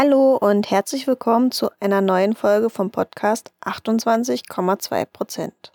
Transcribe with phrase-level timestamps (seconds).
[0.00, 5.72] Hallo und herzlich willkommen zu einer neuen Folge vom Podcast 28,2 Prozent.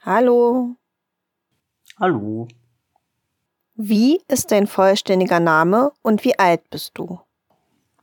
[0.00, 0.76] Hallo.
[2.00, 2.48] Hallo.
[3.74, 7.20] Wie ist dein vollständiger Name und wie alt bist du?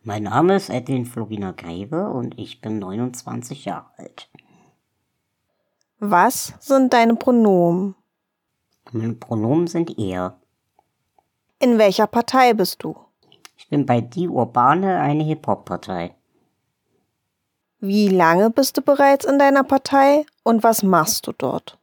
[0.03, 4.29] Mein Name ist Edwin Florina Greve und ich bin 29 Jahre alt.
[5.97, 7.95] Was sind deine Pronomen?
[8.91, 10.39] Meine Pronomen sind er.
[11.57, 13.02] In welcher Partei bist du?
[13.73, 16.13] Ich bin bei Die Urbane, eine Hip-Hop-Partei.
[17.79, 21.79] Wie lange bist du bereits in deiner Partei und was machst du dort?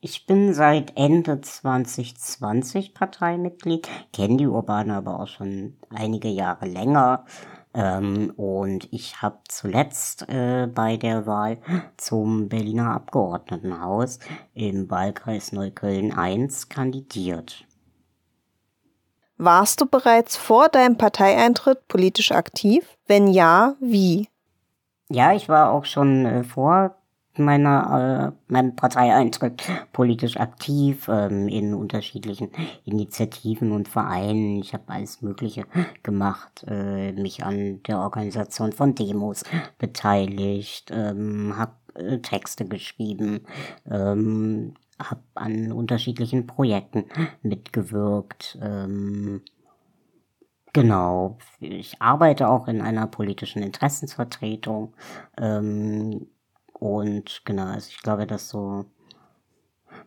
[0.00, 7.26] Ich bin seit Ende 2020 Parteimitglied, kenne die Urbane aber auch schon einige Jahre länger.
[7.74, 11.58] Ähm, und ich habe zuletzt äh, bei der Wahl
[11.98, 14.18] zum Berliner Abgeordnetenhaus
[14.54, 17.66] im Wahlkreis Neukölln I kandidiert.
[19.36, 22.86] Warst du bereits vor deinem Parteieintritt politisch aktiv?
[23.06, 24.28] Wenn ja, wie?
[25.10, 26.96] Ja, ich war auch schon äh, vor
[27.36, 29.62] meiner äh, meinem Parteieintritt
[29.92, 32.50] politisch aktiv ähm, in unterschiedlichen
[32.84, 34.56] Initiativen und Vereinen.
[34.58, 35.64] Ich habe alles Mögliche
[36.02, 39.42] gemacht, äh, mich an der Organisation von Demos
[39.78, 43.40] beteiligt, ähm, habe äh, Texte geschrieben,
[43.90, 47.06] ähm, habe an unterschiedlichen Projekten
[47.42, 48.58] mitgewirkt.
[48.60, 49.42] Ähm,
[50.74, 51.38] Genau.
[51.60, 54.94] Ich arbeite auch in einer politischen Interessensvertretung.
[55.38, 56.26] Ähm,
[56.72, 58.84] und genau, also ich glaube, dass so,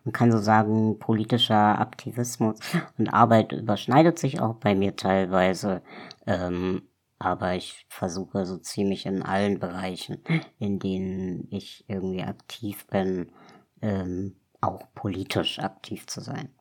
[0.04, 2.58] man kann so sagen, politischer Aktivismus
[2.98, 5.82] und Arbeit überschneidet sich auch bei mir teilweise.
[6.26, 6.82] Ähm,
[7.18, 10.22] aber ich versuche so ziemlich in allen Bereichen,
[10.58, 13.32] in denen ich irgendwie aktiv bin,
[13.80, 16.54] ähm, auch politisch aktiv zu sein.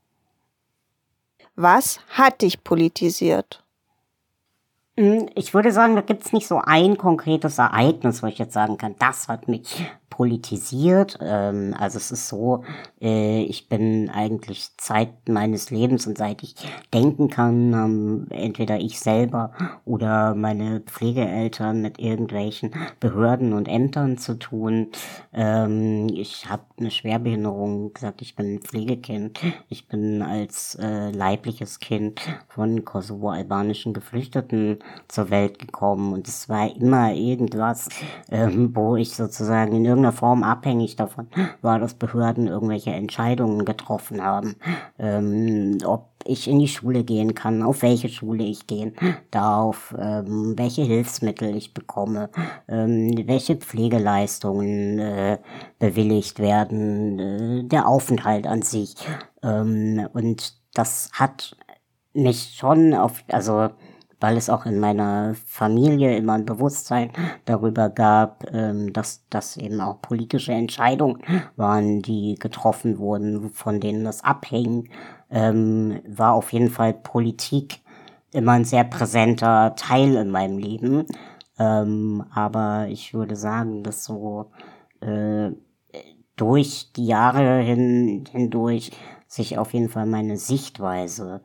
[1.55, 3.63] Was hat dich politisiert?
[4.97, 8.77] Hm, ich würde sagen, da gibt's nicht so ein konkretes Ereignis, wo ich jetzt sagen
[8.77, 9.85] kann, das hat mich
[10.17, 11.19] politisiert.
[11.21, 12.63] Ähm, also es ist so,
[12.99, 16.55] äh, ich bin eigentlich Zeit meines Lebens und seit ich
[16.91, 19.53] denken kann, ähm, entweder ich selber
[19.85, 24.87] oder meine Pflegeeltern mit irgendwelchen Behörden und Ämtern zu tun.
[25.33, 29.39] Ähm, ich habe eine Schwerbehinderung, gesagt, ich bin ein Pflegekind.
[29.69, 36.75] Ich bin als äh, leibliches Kind von kosovo-albanischen Geflüchteten zur Welt gekommen und es war
[36.75, 37.89] immer irgendwas,
[38.31, 41.27] ähm, wo ich sozusagen in irgendeiner Form abhängig davon
[41.61, 44.55] war, dass Behörden irgendwelche Entscheidungen getroffen haben,
[44.99, 48.95] ähm, ob ich in die Schule gehen kann, auf welche Schule ich gehen
[49.31, 52.29] darf, ähm, welche Hilfsmittel ich bekomme,
[52.67, 55.37] ähm, welche Pflegeleistungen äh,
[55.79, 58.95] bewilligt werden, äh, der Aufenthalt an sich.
[59.43, 61.55] Ähm, und das hat
[62.13, 63.69] mich schon auf, also
[64.19, 67.11] weil es auch in meiner Familie immer ein Bewusstsein
[67.45, 71.21] darüber gab, ähm, dass das eben auch politische Entscheidungen
[71.55, 74.89] waren, die getroffen wurden, von denen das abhing,
[75.29, 77.81] ähm, war auf jeden Fall Politik
[78.31, 81.05] immer ein sehr präsenter Teil in meinem Leben.
[81.59, 84.51] Ähm, aber ich würde sagen, dass so
[85.01, 85.51] äh,
[86.35, 88.91] durch die Jahre hin, hindurch
[89.27, 91.41] sich auf jeden Fall meine Sichtweise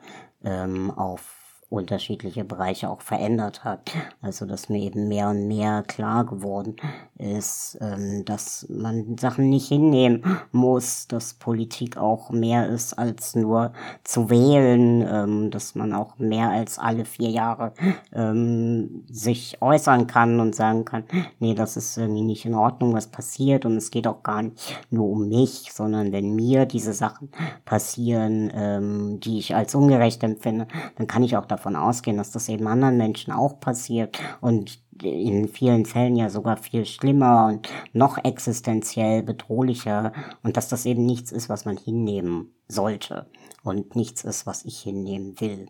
[0.97, 1.41] auf
[1.72, 3.91] unterschiedliche Bereiche auch verändert hat.
[4.21, 6.77] Also dass mir eben mehr und mehr klar geworden
[7.16, 10.22] ist, ähm, dass man Sachen nicht hinnehmen
[10.53, 13.72] muss, dass Politik auch mehr ist als nur
[14.05, 17.72] zu wählen, ähm, dass man auch mehr als alle vier Jahre
[18.12, 21.05] ähm, sich äußern kann und sagen kann,
[21.38, 24.78] nee, das ist irgendwie nicht in Ordnung, was passiert und es geht auch gar nicht
[24.91, 27.31] nur um mich, sondern wenn mir diese Sachen
[27.65, 30.66] passieren, die ich als ungerecht empfinde,
[30.97, 34.81] dann kann ich auch davon davon ausgehen, dass das eben anderen Menschen auch passiert und
[35.00, 40.12] in vielen Fällen ja sogar viel schlimmer und noch existenziell bedrohlicher
[40.43, 43.26] und dass das eben nichts ist, was man hinnehmen sollte
[43.62, 45.69] und nichts ist, was ich hinnehmen will.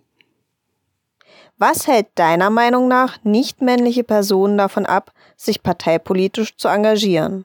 [1.59, 7.45] Was hält deiner Meinung nach nicht männliche Personen davon ab, sich parteipolitisch zu engagieren?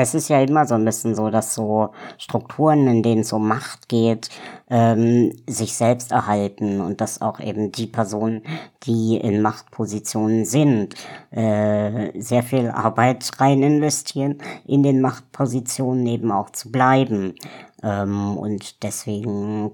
[0.00, 3.48] Es ist ja immer so ein bisschen so, dass so Strukturen, in denen es um
[3.48, 4.30] Macht geht,
[4.70, 8.42] ähm, sich selbst erhalten und dass auch eben die Personen,
[8.84, 10.94] die in Machtpositionen sind,
[11.32, 17.34] äh, sehr viel Arbeit rein investieren, in den Machtpositionen eben auch zu bleiben.
[17.82, 19.72] Ähm, und deswegen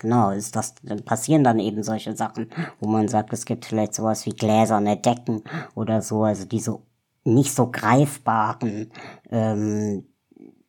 [0.00, 4.26] Genau, ist das, passieren dann eben solche Sachen, wo man sagt, es gibt vielleicht sowas
[4.26, 5.42] wie gläserne Decken
[5.74, 6.78] oder so, also diese
[7.34, 8.90] nicht so greifbaren,
[9.30, 10.04] ähm,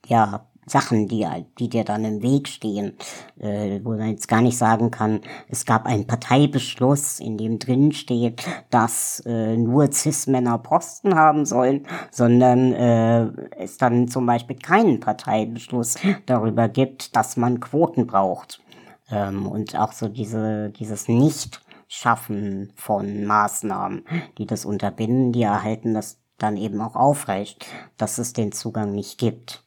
[0.05, 1.25] ja, Sachen, die,
[1.57, 2.95] die dir dann im Weg stehen,
[3.39, 7.91] äh, wo man jetzt gar nicht sagen kann, es gab einen Parteibeschluss, in dem drin
[7.91, 13.25] steht, dass äh, nur Cis-Männer Posten haben sollen, sondern äh,
[13.57, 15.95] es dann zum Beispiel keinen Parteibeschluss
[16.25, 18.61] darüber gibt, dass man Quoten braucht.
[19.09, 21.61] Ähm, und auch so diese, dieses Nicht-
[21.91, 24.05] Schaffen von Maßnahmen,
[24.37, 27.65] die das unterbinden, die erhalten das dann eben auch aufrecht,
[27.97, 29.63] dass es den Zugang nicht gibt.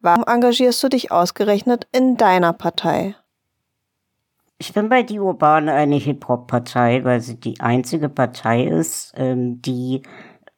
[0.00, 3.14] Warum engagierst du dich ausgerechnet in deiner Partei?
[4.56, 10.02] Ich bin bei Die Urbane eine Hip-Hop-Partei, weil sie die einzige Partei ist, ähm, die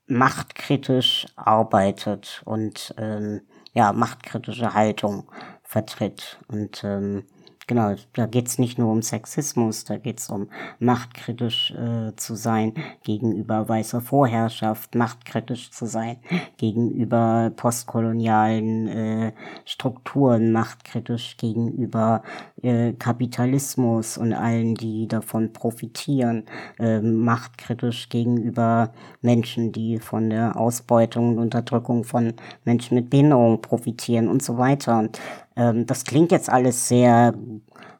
[0.06, 3.42] machtkritisch arbeitet und ähm,
[3.74, 5.30] ja, machtkritische Haltung
[5.62, 6.38] vertritt.
[6.48, 7.24] Und ähm,
[7.68, 10.48] Genau, da geht's nicht nur um Sexismus, da geht's um
[10.80, 12.74] machtkritisch äh, zu sein
[13.04, 16.16] gegenüber weißer Vorherrschaft, machtkritisch zu sein
[16.56, 19.32] gegenüber postkolonialen äh,
[19.64, 22.22] Strukturen, machtkritisch gegenüber
[22.62, 26.46] äh, Kapitalismus und allen, die davon profitieren,
[26.80, 34.28] äh, machtkritisch gegenüber Menschen, die von der Ausbeutung und Unterdrückung von Menschen mit Behinderung profitieren
[34.28, 34.98] und so weiter.
[34.98, 35.20] Und
[35.56, 37.34] ähm, das klingt jetzt alles sehr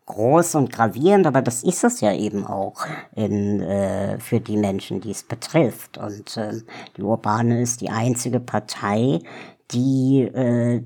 [0.06, 2.84] groß und gravierend, aber das ist es ja eben auch
[3.14, 5.98] in, äh, für die Menschen, die es betrifft.
[5.98, 6.60] Und äh,
[6.96, 9.20] die Urbane ist die einzige Partei,
[9.70, 10.82] die äh,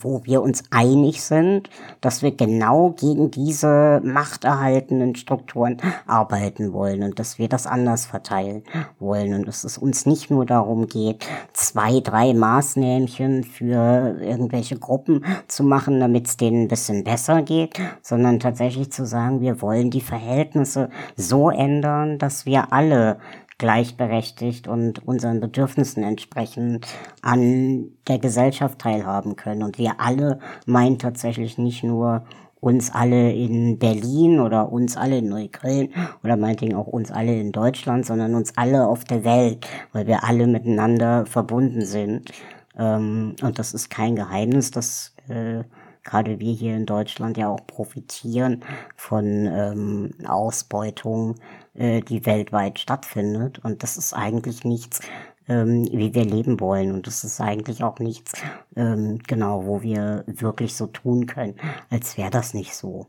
[0.00, 1.70] wo wir uns einig sind,
[2.00, 8.62] dass wir genau gegen diese machterhaltenden Strukturen arbeiten wollen und dass wir das anders verteilen
[8.98, 15.24] wollen und dass es uns nicht nur darum geht, zwei, drei Maßnähmchen für irgendwelche Gruppen
[15.48, 19.90] zu machen, damit es denen ein bisschen besser geht, sondern tatsächlich zu sagen, wir wollen
[19.90, 23.18] die Verhältnisse so ändern, dass wir alle
[23.58, 26.86] gleichberechtigt und unseren Bedürfnissen entsprechend
[27.22, 29.62] an der Gesellschaft teilhaben können.
[29.62, 32.24] Und wir alle meinen tatsächlich nicht nur
[32.60, 35.90] uns alle in Berlin oder uns alle in Neukölln
[36.24, 40.24] oder meinetwegen auch uns alle in Deutschland, sondern uns alle auf der Welt, weil wir
[40.24, 42.32] alle miteinander verbunden sind.
[42.78, 45.64] Ähm, und das ist kein Geheimnis, dass äh,
[46.06, 48.64] gerade wir hier in Deutschland ja auch profitieren
[48.96, 51.34] von ähm, Ausbeutung,
[51.74, 53.58] äh, die weltweit stattfindet.
[53.62, 55.00] Und das ist eigentlich nichts,
[55.48, 56.92] ähm, wie wir leben wollen.
[56.92, 58.32] Und das ist eigentlich auch nichts,
[58.76, 61.56] ähm, genau, wo wir wirklich so tun können,
[61.90, 63.06] als wäre das nicht so.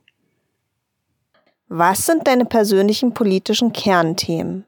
[1.69, 4.65] Was sind deine persönlichen politischen Kernthemen?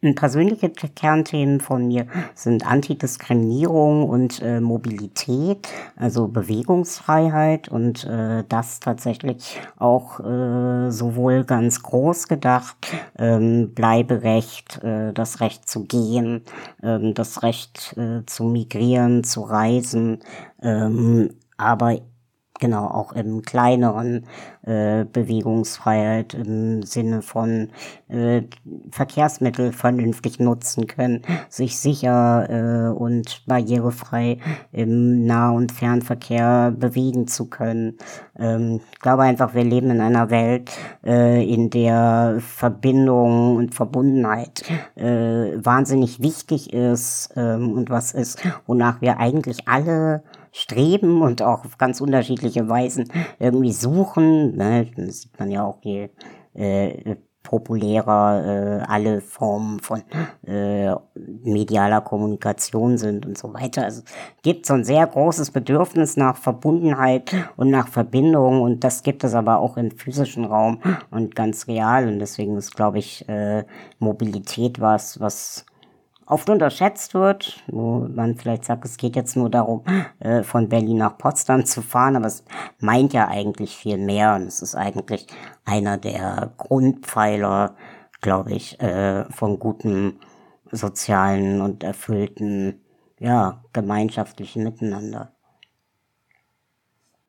[0.00, 2.06] Persönliche Kernthemen von mir
[2.36, 11.82] sind Antidiskriminierung und äh, Mobilität, also Bewegungsfreiheit und äh, das tatsächlich auch äh, sowohl ganz
[11.82, 12.76] groß gedacht,
[13.18, 16.44] ähm, Bleiberecht, äh, das Recht zu gehen,
[16.80, 20.20] ähm, das Recht äh, zu migrieren, zu reisen,
[20.62, 21.98] ähm, aber
[22.58, 24.24] genau auch im kleineren
[24.62, 27.70] äh, Bewegungsfreiheit im Sinne von
[28.08, 28.42] äh,
[28.90, 34.38] Verkehrsmittel vernünftig nutzen können, sich sicher äh, und barrierefrei
[34.72, 37.96] im Nah- und Fernverkehr bewegen zu können.
[38.38, 40.70] Ähm, ich glaube einfach, wir leben in einer Welt,
[41.04, 44.64] äh, in der Verbindung und Verbundenheit
[44.96, 50.22] äh, wahnsinnig wichtig ist ähm, und was ist, wonach wir eigentlich alle
[50.58, 54.56] streben und auch auf ganz unterschiedliche Weisen irgendwie suchen.
[54.56, 54.90] Ne?
[54.96, 56.10] Das sieht man ja auch, je
[56.54, 57.16] äh,
[57.48, 60.02] populärer äh, alle Formen von
[60.46, 63.84] äh, medialer Kommunikation sind und so weiter.
[63.84, 64.02] Also
[64.42, 69.34] gibt so ein sehr großes Bedürfnis nach Verbundenheit und nach Verbindung und das gibt es
[69.34, 73.64] aber auch im physischen Raum und ganz real und deswegen ist, glaube ich, äh,
[73.98, 75.64] Mobilität was, was
[76.28, 79.82] oft unterschätzt wird, wo man vielleicht sagt, es geht jetzt nur darum,
[80.20, 82.44] äh, von Berlin nach Potsdam zu fahren, aber es
[82.80, 85.26] meint ja eigentlich viel mehr und es ist eigentlich
[85.64, 87.74] einer der Grundpfeiler,
[88.20, 90.18] glaube ich, äh, von gutem
[90.70, 92.82] sozialen und erfüllten,
[93.18, 95.32] ja, gemeinschaftlichen Miteinander.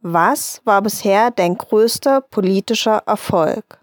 [0.01, 3.78] Was war bisher dein größter politischer Erfolg?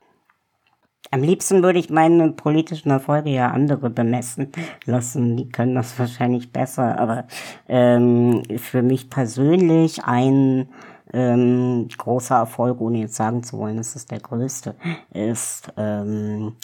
[1.11, 4.51] Am liebsten würde ich meine politischen Erfolge ja andere bemessen
[4.85, 5.37] lassen.
[5.37, 6.99] Die können das wahrscheinlich besser.
[6.99, 7.27] Aber
[7.69, 10.69] ähm, für mich persönlich ein
[11.13, 14.75] ähm, großer Erfolg, ohne jetzt sagen zu wollen, es der größte
[15.13, 16.57] ist, ähm,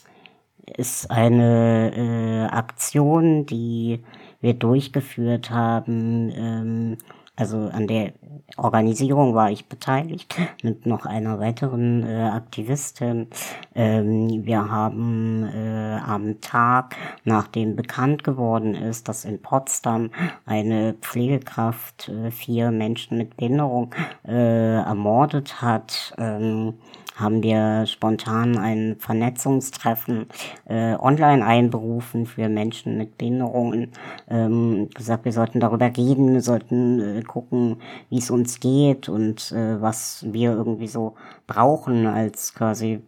[0.77, 4.03] ist eine äh, Aktion, die
[4.41, 6.97] wir durchgeführt haben, ähm,
[7.37, 8.13] also an der
[8.57, 13.29] Organisierung war ich beteiligt mit noch einer weiteren äh, Aktivistin.
[13.75, 20.11] Ähm, wir haben äh, am Tag, nachdem bekannt geworden ist, dass in Potsdam
[20.45, 23.95] eine Pflegekraft äh, vier Menschen mit Behinderung
[24.27, 26.75] äh, ermordet hat, ähm,
[27.23, 30.27] haben wir spontan ein Vernetzungstreffen
[30.67, 33.93] äh, online einberufen für Menschen mit Behinderungen.
[34.29, 37.77] Ähm, gesagt, wir sollten darüber reden, wir sollten äh, gucken,
[38.11, 41.15] wie es uns geht und äh, was wir irgendwie so
[41.47, 43.01] brauchen als quasi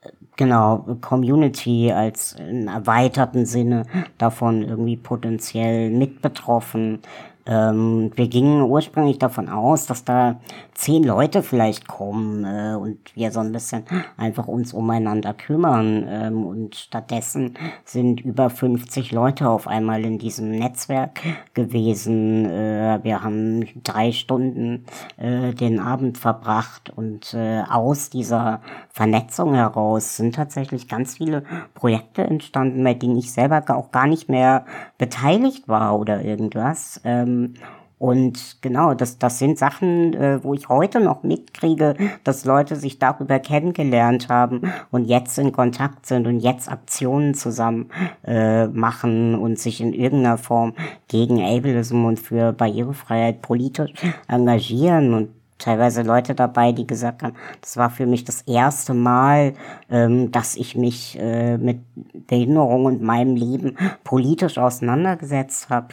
[0.00, 3.84] äh, genau Community als in erweiterten Sinne
[4.16, 7.00] davon irgendwie potenziell mit betroffen
[7.48, 10.38] ähm, wir gingen ursprünglich davon aus, dass da
[10.74, 13.84] zehn Leute vielleicht kommen äh, und wir so ein bisschen
[14.18, 16.06] einfach uns umeinander kümmern.
[16.08, 21.20] Ähm, und stattdessen sind über 50 Leute auf einmal in diesem Netzwerk
[21.54, 22.44] gewesen.
[22.44, 24.84] Äh, wir haben drei Stunden
[25.16, 32.24] äh, den Abend verbracht und äh, aus dieser Vernetzung heraus sind tatsächlich ganz viele Projekte
[32.24, 34.66] entstanden, bei denen ich selber auch gar nicht mehr
[34.98, 37.00] beteiligt war oder irgendwas.
[37.38, 37.54] Ähm,
[37.98, 43.00] und genau, das, das sind Sachen, äh, wo ich heute noch mitkriege, dass Leute sich
[43.00, 47.90] darüber kennengelernt haben und jetzt in Kontakt sind und jetzt Aktionen zusammen
[48.24, 50.74] äh, machen und sich in irgendeiner Form
[51.08, 53.90] gegen Ableism und für Barrierefreiheit politisch
[54.28, 59.54] engagieren und teilweise Leute dabei, die gesagt haben, das war für mich das erste Mal,
[59.90, 61.80] ähm, dass ich mich äh, mit
[62.28, 65.88] Behinderung und meinem Leben politisch auseinandergesetzt habe.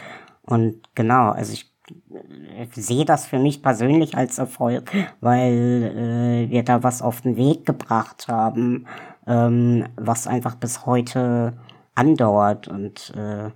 [0.46, 1.70] Und genau, also ich
[2.14, 7.36] äh, sehe das für mich persönlich als Erfolg, weil äh, wir da was auf den
[7.36, 8.86] Weg gebracht haben,
[9.26, 11.54] ähm, was einfach bis heute
[11.94, 13.50] andauert und äh,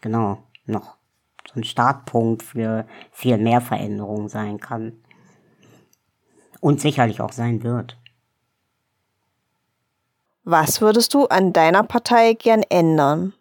[0.00, 0.96] genau noch
[1.48, 4.92] so ein Startpunkt für viel mehr Veränderungen sein kann.
[6.60, 7.96] Und sicherlich auch sein wird.
[10.42, 13.34] Was würdest du an deiner Partei gern ändern?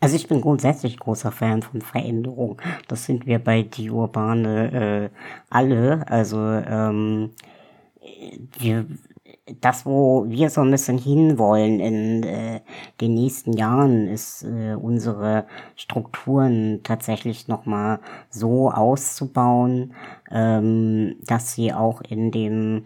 [0.00, 2.60] Also ich bin grundsätzlich großer Fan von Veränderung.
[2.88, 5.16] Das sind wir bei Die Urbane äh,
[5.50, 6.04] alle.
[6.08, 7.30] Also ähm,
[8.58, 8.86] wir,
[9.60, 12.60] das, wo wir so ein bisschen hinwollen in äh,
[13.00, 19.94] den nächsten Jahren, ist äh, unsere Strukturen tatsächlich nochmal so auszubauen,
[20.30, 22.84] ähm, dass sie auch in dem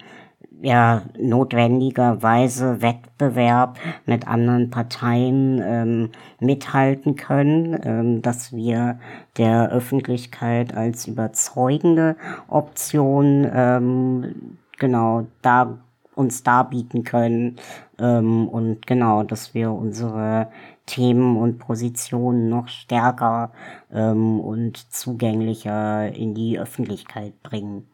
[0.63, 8.99] ja notwendigerweise Wettbewerb mit anderen Parteien ähm, mithalten können, ähm, dass wir
[9.37, 12.17] der Öffentlichkeit als überzeugende
[12.49, 15.79] Option ähm, genau da
[16.15, 17.57] uns darbieten können
[17.99, 20.49] ähm, und genau, dass wir unsere
[20.87, 23.53] Themen und Positionen noch stärker
[23.91, 27.87] ähm, und zugänglicher in die Öffentlichkeit bringen.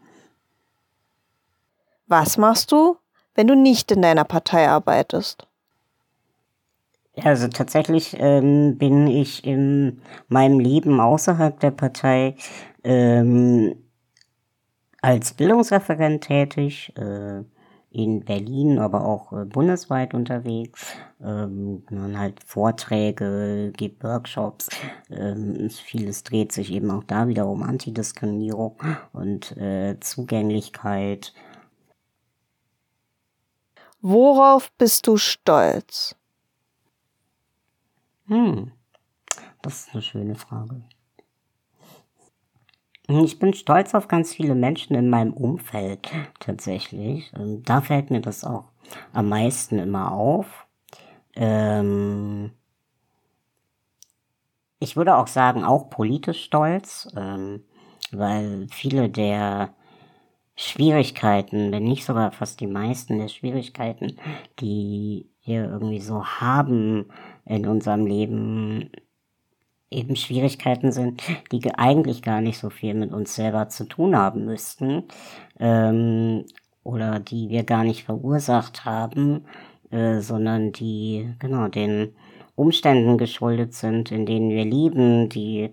[2.08, 2.96] Was machst du,
[3.34, 5.46] wenn du nicht in deiner Partei arbeitest?
[7.22, 12.36] Also tatsächlich ähm, bin ich in meinem Leben außerhalb der Partei
[12.84, 13.74] ähm,
[15.02, 17.42] als Bildungsreferent tätig, äh,
[17.90, 20.94] in Berlin, aber auch äh, bundesweit unterwegs.
[21.22, 24.68] Ähm, man halt Vorträge, gibt Workshops.
[25.10, 28.76] Ähm, vieles dreht sich eben auch da wieder um Antidiskriminierung
[29.12, 31.32] und äh, Zugänglichkeit
[34.00, 36.14] Worauf bist du stolz?
[38.26, 38.72] Hm,
[39.62, 40.82] das ist eine schöne Frage.
[43.08, 47.32] Ich bin stolz auf ganz viele Menschen in meinem Umfeld tatsächlich.
[47.32, 48.70] Und da fällt mir das auch
[49.12, 50.66] am meisten immer auf.
[51.34, 52.52] Ähm
[54.78, 57.64] ich würde auch sagen, auch politisch stolz, ähm,
[58.12, 59.74] weil viele der
[60.60, 64.16] Schwierigkeiten, wenn nicht sogar fast die meisten der Schwierigkeiten,
[64.58, 67.06] die wir irgendwie so haben
[67.44, 68.90] in unserem Leben,
[69.88, 71.22] eben Schwierigkeiten sind,
[71.52, 75.04] die eigentlich gar nicht so viel mit uns selber zu tun haben müssten
[75.60, 76.44] ähm,
[76.82, 79.44] oder die wir gar nicht verursacht haben,
[79.92, 82.16] äh, sondern die genau den
[82.56, 85.70] Umständen geschuldet sind, in denen wir lieben, die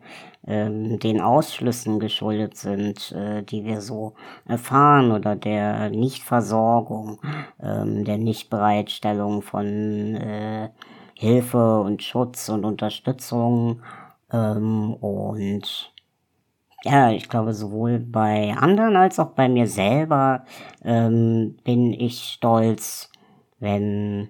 [0.47, 4.13] ähm, den Ausschlüssen geschuldet sind, äh, die wir so
[4.45, 7.19] erfahren oder der Nichtversorgung,
[7.61, 10.69] ähm, der Nichtbereitstellung von äh,
[11.15, 13.81] Hilfe und Schutz und Unterstützung
[14.31, 15.91] ähm, und
[16.83, 20.45] ja, ich glaube, sowohl bei anderen als auch bei mir selber
[20.83, 23.09] bin ich stolz,
[23.57, 24.29] wenn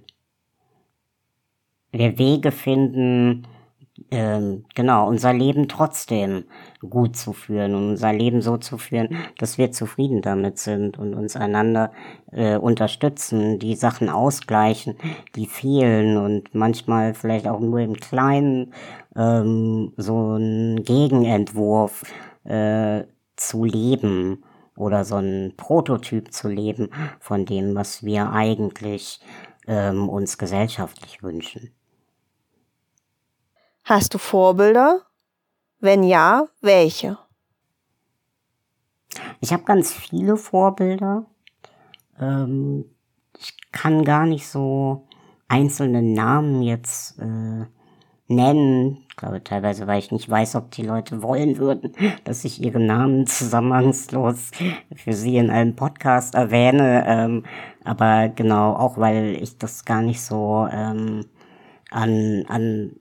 [1.91, 3.45] wir Wege finden,
[4.11, 6.43] ähm, genau, unser Leben trotzdem
[6.81, 11.13] gut zu führen und unser Leben so zu führen, dass wir zufrieden damit sind und
[11.13, 11.91] uns einander
[12.31, 14.95] äh, unterstützen, die Sachen ausgleichen,
[15.35, 18.73] die fehlen und manchmal vielleicht auch nur im Kleinen
[19.15, 22.03] ähm, so ein Gegenentwurf
[22.43, 23.03] äh,
[23.37, 24.43] zu leben
[24.75, 29.21] oder so ein Prototyp zu leben von dem, was wir eigentlich
[29.67, 31.71] ähm, uns gesellschaftlich wünschen.
[33.87, 35.01] Hast du Vorbilder?
[35.79, 37.19] Wenn ja, welche?
[39.41, 41.27] Ich habe ganz viele Vorbilder.
[42.19, 42.85] Ähm,
[43.37, 45.07] ich kann gar nicht so
[45.47, 47.67] einzelne Namen jetzt äh,
[48.27, 49.05] nennen.
[49.07, 52.79] Ich glaube teilweise, weil ich nicht weiß, ob die Leute wollen würden, dass ich ihre
[52.79, 54.49] Namen zusammenhangslos
[54.95, 57.03] für sie in einem Podcast erwähne.
[57.05, 57.45] Ähm,
[57.83, 61.27] aber genau, auch weil ich das gar nicht so ähm,
[61.91, 62.95] an, an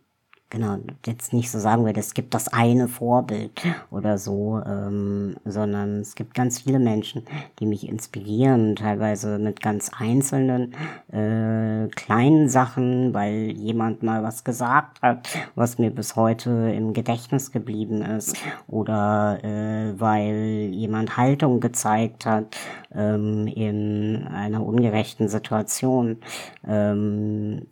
[0.54, 6.00] genau, jetzt nicht so sagen würde, es gibt das eine Vorbild oder so, ähm, sondern
[6.00, 7.24] es gibt ganz viele Menschen,
[7.58, 10.72] die mich inspirieren, teilweise mit ganz einzelnen
[11.10, 17.50] äh, kleinen Sachen, weil jemand mal was gesagt hat, was mir bis heute im Gedächtnis
[17.50, 18.36] geblieben ist,
[18.68, 22.56] oder äh, weil jemand Haltung gezeigt hat
[22.94, 26.18] ähm, in einer ungerechten Situation.
[26.64, 27.66] Ähm,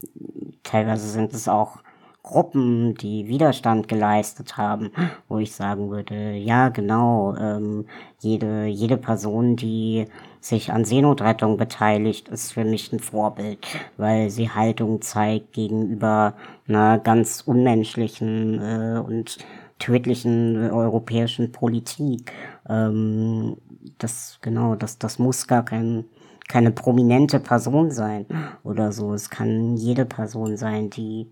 [0.64, 1.78] teilweise sind es auch
[2.22, 4.92] Gruppen, die Widerstand geleistet haben,
[5.28, 7.86] wo ich sagen würde, ja genau, ähm,
[8.20, 10.06] jede, jede Person, die
[10.40, 16.34] sich an Seenotrettung beteiligt, ist für mich ein Vorbild, weil sie Haltung zeigt gegenüber
[16.68, 19.38] einer ganz unmenschlichen äh, und
[19.80, 22.32] tödlichen europäischen Politik.
[22.68, 23.56] Ähm,
[23.98, 26.04] das, genau, das, das muss gar kein,
[26.48, 28.26] keine prominente Person sein
[28.62, 29.12] oder so.
[29.12, 31.26] Es kann jede Person sein, die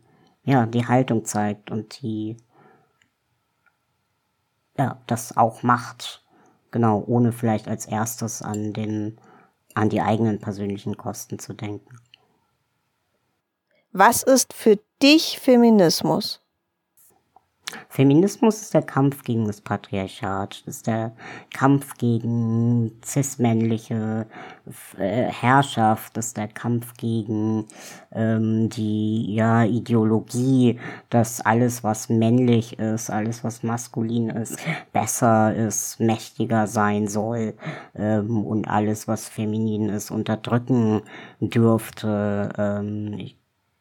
[0.45, 2.37] ja, die Haltung zeigt und die
[4.77, 6.25] ja, das auch macht.
[6.71, 9.21] Genau, ohne vielleicht als erstes an den,
[9.75, 11.99] an die eigenen persönlichen Kosten zu denken.
[13.93, 16.41] Was ist für dich Feminismus?
[17.89, 21.13] Feminismus ist der Kampf gegen das Patriarchat, ist der
[21.53, 24.27] Kampf gegen cis-männliche
[24.99, 27.67] äh, Herrschaft, ist der Kampf gegen
[28.13, 30.79] ähm, die ja, Ideologie,
[31.11, 34.59] dass alles, was männlich ist, alles, was maskulin ist,
[34.93, 37.55] besser ist, mächtiger sein soll
[37.95, 41.03] ähm, und alles, was feminin ist, unterdrücken
[41.41, 42.51] dürfte.
[42.57, 43.40] Ähm, ich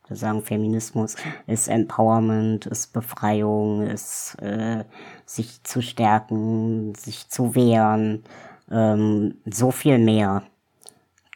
[0.09, 1.15] wir sagen, Feminismus
[1.47, 4.83] ist Empowerment, ist Befreiung, ist äh,
[5.25, 8.23] sich zu stärken, sich zu wehren.
[8.71, 10.43] Ähm, so viel mehr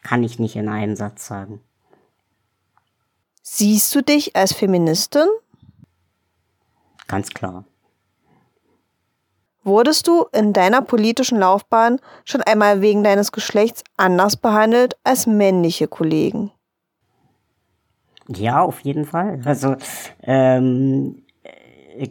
[0.01, 1.61] kann ich nicht in einem Satz sagen.
[3.41, 5.27] Siehst du dich als Feministin?
[7.07, 7.65] Ganz klar.
[9.63, 15.87] Wurdest du in deiner politischen Laufbahn schon einmal wegen deines Geschlechts anders behandelt als männliche
[15.87, 16.51] Kollegen?
[18.35, 19.41] Ja, auf jeden Fall.
[19.45, 19.75] Also
[20.23, 21.23] ähm,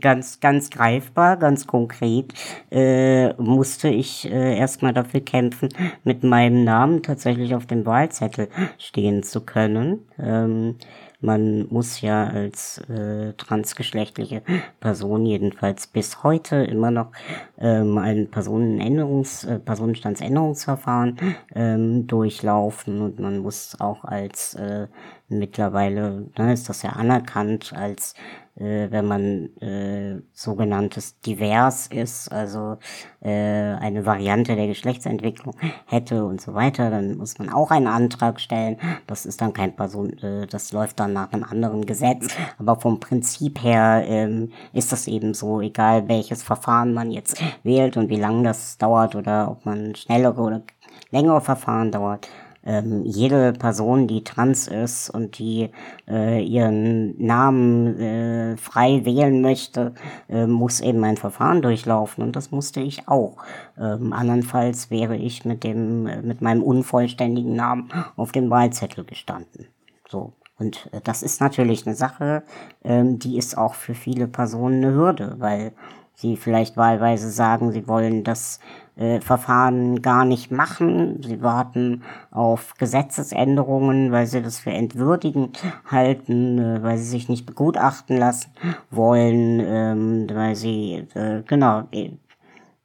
[0.01, 2.33] ganz, ganz greifbar, ganz konkret
[2.71, 5.69] äh, musste ich äh, erstmal dafür kämpfen,
[6.05, 10.01] mit meinem Namen tatsächlich auf dem Wahlzettel stehen zu können.
[10.19, 10.77] Ähm,
[11.23, 14.43] man muss ja als äh, transgeschlechtliche
[14.81, 17.13] Person jedenfalls bis heute immer noch
[17.59, 21.19] ähm, ein Personenänderungs, äh, Personenstandsänderungsverfahren
[21.55, 23.01] ähm, durchlaufen.
[23.01, 24.89] Und man muss auch als äh,
[25.29, 28.15] mittlerweile ne, ist das ja anerkannt als
[28.57, 32.77] äh, wenn man äh, sogenanntes divers ist, also
[33.21, 35.55] äh, eine Variante der Geschlechtsentwicklung
[35.87, 38.77] hätte und so weiter, dann muss man auch einen Antrag stellen.
[39.07, 42.29] Das ist dann kein Person, äh, das läuft dann nach einem anderen Gesetz.
[42.59, 47.97] Aber vom Prinzip her ähm, ist das eben so, egal welches Verfahren man jetzt wählt
[47.97, 50.63] und wie lange das dauert oder ob man schnellere oder
[51.11, 52.29] längere Verfahren dauert
[52.65, 55.71] ähm, jede Person, die trans ist und die
[56.09, 59.95] äh, ihren Namen äh, frei wählen möchte,
[60.29, 63.37] äh, muss eben ein Verfahren durchlaufen und das musste ich auch.
[63.79, 69.67] Ähm, andernfalls wäre ich mit dem äh, mit meinem unvollständigen Namen auf dem Wahlzettel gestanden.
[70.09, 70.33] So.
[70.59, 72.45] Und äh, das ist natürlich eine Sache,
[72.85, 75.73] ähm, die ist auch für viele Personen eine Hürde, weil
[76.15, 78.61] sie vielleicht wahlweise sagen, sie wollen das
[78.95, 81.23] äh, Verfahren gar nicht machen.
[81.23, 87.47] Sie warten auf Gesetzesänderungen, weil sie das für entwürdigend halten, äh, weil sie sich nicht
[87.47, 88.51] begutachten lassen
[88.91, 91.85] wollen, ähm, weil sie, äh, genau,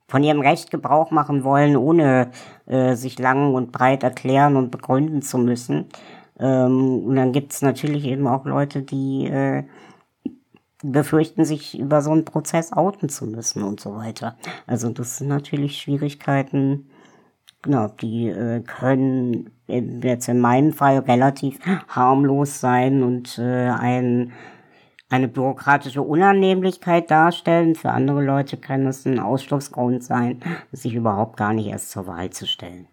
[0.08, 2.30] von ihrem Recht Gebrauch machen wollen, ohne
[2.94, 5.86] sich lang und breit erklären und begründen zu müssen.
[6.40, 9.30] Ähm, und dann gibt es natürlich eben auch Leute, die
[10.84, 14.38] befürchten, sich über so einen Prozess outen zu müssen und so weiter.
[14.66, 16.90] Also das sind natürlich Schwierigkeiten,
[17.62, 24.34] genau, die äh, können jetzt in meinem Fall relativ harmlos sein und äh, ein
[25.10, 27.76] eine bürokratische Unannehmlichkeit darstellen.
[27.76, 32.30] Für andere Leute kann es ein Ausschlussgrund sein, sich überhaupt gar nicht erst zur Wahl
[32.32, 32.88] zu stellen.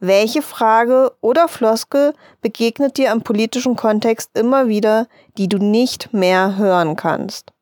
[0.00, 6.56] Welche Frage oder Floskel begegnet dir im politischen Kontext immer wieder, die du nicht mehr
[6.56, 7.52] hören kannst?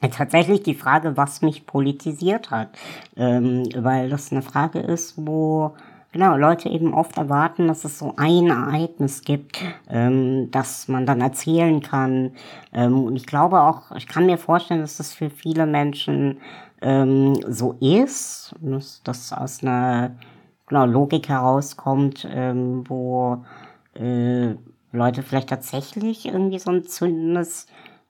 [0.00, 2.68] Tatsächlich die Frage, was mich politisiert hat,
[3.16, 5.74] ähm, weil das eine Frage ist, wo
[6.12, 11.20] genau, Leute eben oft erwarten, dass es so ein Ereignis gibt, ähm, das man dann
[11.20, 12.30] erzählen kann.
[12.72, 16.38] Ähm, und ich glaube auch, ich kann mir vorstellen, dass das für viele Menschen
[16.80, 20.16] ähm, so ist, dass das aus einer
[20.66, 23.44] genau, Logik herauskommt, ähm, wo
[23.94, 24.54] äh,
[24.92, 27.66] Leute vielleicht tatsächlich irgendwie so ein zündendes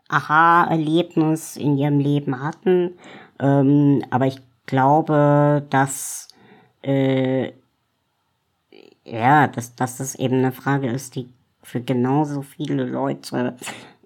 [0.08, 2.92] Aha-Erlebnis in ihrem Leben hatten.
[3.38, 6.28] Ähm, aber ich glaube, dass
[6.82, 7.52] äh,
[9.04, 11.28] ja, dass, dass das eben eine Frage ist, die
[11.62, 13.56] für genauso viele Leute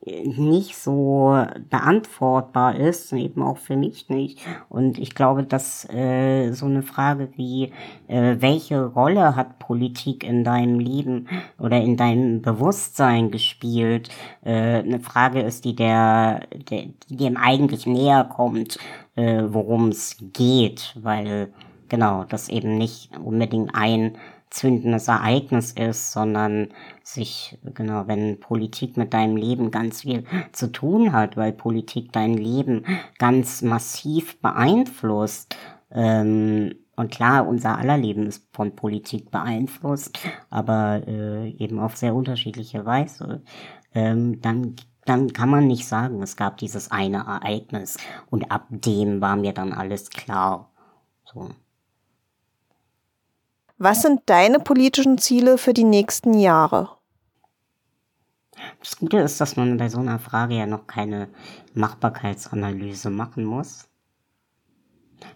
[0.04, 4.40] nicht so beantwortbar ist, eben auch für mich nicht.
[4.68, 7.72] Und ich glaube, dass äh, so eine Frage wie,
[8.08, 14.08] äh, welche Rolle hat Politik in deinem Leben oder in deinem Bewusstsein gespielt,
[14.44, 18.78] äh, eine Frage ist, die der, der die dem eigentlich näher kommt,
[19.14, 21.52] äh, worum es geht, weil
[21.88, 24.16] genau das eben nicht unbedingt ein
[24.52, 26.68] zündendes Ereignis ist, sondern
[27.02, 32.34] sich, genau, wenn Politik mit deinem Leben ganz viel zu tun hat, weil Politik dein
[32.34, 32.84] Leben
[33.18, 35.56] ganz massiv beeinflusst,
[35.90, 40.18] ähm, und klar, unser aller Leben ist von Politik beeinflusst,
[40.50, 43.42] aber äh, eben auf sehr unterschiedliche Weise,
[43.94, 47.96] ähm, dann dann kann man nicht sagen, es gab dieses eine Ereignis
[48.30, 50.70] und ab dem war mir dann alles klar.
[51.24, 51.50] So.
[53.84, 56.90] Was sind deine politischen Ziele für die nächsten Jahre?
[58.78, 61.26] Das Gute ist, dass man bei so einer Frage ja noch keine
[61.74, 63.88] Machbarkeitsanalyse machen muss.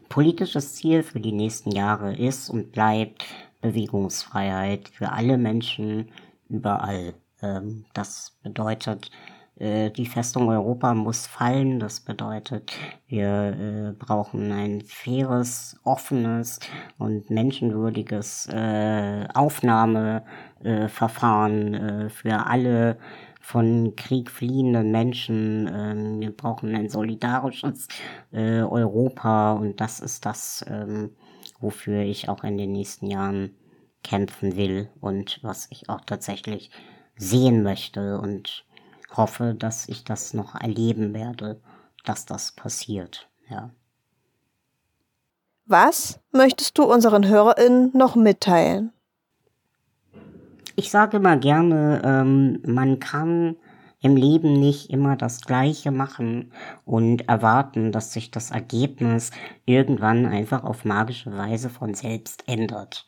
[0.09, 3.25] Politisches Ziel für die nächsten Jahre ist und bleibt
[3.63, 6.13] Bewegungsfreiheit für alle Menschen
[6.49, 7.15] überall.
[7.43, 9.11] Ähm, das bedeutet,
[9.59, 11.81] die Festung Europa muss fallen.
[11.81, 12.73] Das bedeutet,
[13.07, 16.61] wir äh, brauchen ein faires, offenes
[16.99, 22.99] und menschenwürdiges äh, Aufnahmeverfahren äh, für alle
[23.47, 25.71] von Krieg fliehenden Menschen.
[25.73, 27.87] Ähm, wir brauchen ein solidarisches
[28.33, 31.11] äh, Europa und das ist das, ähm,
[31.61, 33.55] wofür ich auch in den nächsten Jahren
[34.03, 36.73] kämpfen will und was ich auch tatsächlich
[37.17, 38.66] sehen möchte und
[39.15, 41.61] hoffe, dass ich das noch erleben werde,
[42.05, 43.71] dass das passiert, ja.
[45.69, 48.93] Was möchtest du unseren HörerInnen noch mitteilen?
[50.77, 53.57] Ich sage immer gerne, ähm, man kann
[54.01, 56.53] im Leben nicht immer das Gleiche machen
[56.85, 59.33] und erwarten, dass sich das Ergebnis
[59.65, 63.07] irgendwann einfach auf magische Weise von selbst ändert.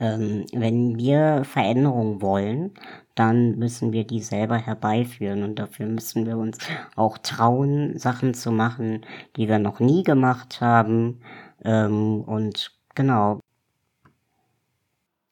[0.00, 2.72] Ähm, wenn wir Veränderungen wollen,
[3.14, 6.58] dann müssen wir die selber herbeiführen und dafür müssen wir uns
[6.94, 9.04] auch trauen, Sachen zu machen,
[9.36, 11.20] die wir noch nie gemacht haben.
[11.64, 13.40] Ähm, und genau.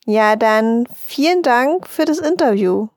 [0.04, 2.88] Ja, dann vielen Dank für das Interview.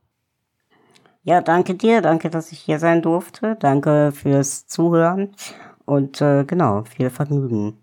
[1.24, 5.36] Ja, danke dir, danke, dass ich hier sein durfte, danke fürs Zuhören
[5.86, 7.78] und äh, genau, viel Vergnügen.